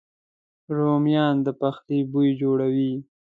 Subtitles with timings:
[0.77, 2.93] رومیان د پخلي بوی جوړوي